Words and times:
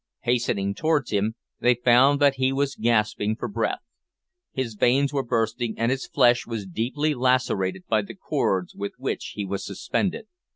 Hastening 0.21 0.73
towards 0.73 1.11
him, 1.11 1.35
they 1.59 1.75
found 1.75 2.19
that 2.19 2.37
he 2.37 2.51
was 2.51 2.73
gasping 2.73 3.35
for 3.35 3.47
breath. 3.47 3.83
His 4.51 4.73
veins 4.73 5.13
were 5.13 5.21
bursting, 5.21 5.77
and 5.77 5.91
his 5.91 6.07
flesh 6.07 6.47
was 6.47 6.65
deeply 6.65 7.13
lacerated 7.13 7.83
by 7.87 8.01
the 8.01 8.15
cords 8.15 8.73
with 8.73 8.93
which 8.97 9.33
he 9.35 9.45
was 9.45 9.63
suspended. 9.63 10.25